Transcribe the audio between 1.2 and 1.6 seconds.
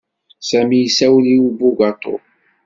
i